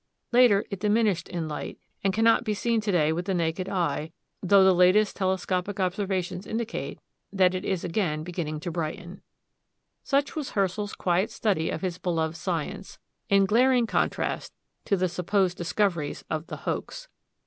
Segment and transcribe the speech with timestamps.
[0.31, 4.11] Later it diminished in light, and cannot be seen to day with the naked eye,
[4.41, 6.97] though the latest telescopic observations indicate
[7.31, 9.21] that it is again beginning to brighten.
[10.03, 12.97] Such was Herschel's quiet study of his beloved science,
[13.29, 14.53] in glaring contrast
[14.85, 17.07] to the supposed discoveries of the "Hoax."